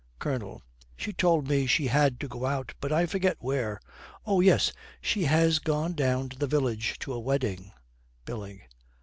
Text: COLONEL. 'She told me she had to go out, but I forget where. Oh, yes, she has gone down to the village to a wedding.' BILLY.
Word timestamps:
COLONEL. 0.17 0.63
'She 0.97 1.13
told 1.13 1.47
me 1.47 1.67
she 1.67 1.85
had 1.85 2.19
to 2.19 2.27
go 2.27 2.47
out, 2.47 2.73
but 2.81 2.91
I 2.91 3.05
forget 3.05 3.37
where. 3.39 3.79
Oh, 4.25 4.39
yes, 4.41 4.73
she 4.99 5.25
has 5.25 5.59
gone 5.59 5.93
down 5.93 6.27
to 6.29 6.39
the 6.39 6.47
village 6.47 6.97
to 7.01 7.13
a 7.13 7.19
wedding.' 7.19 7.71
BILLY. 8.25 8.63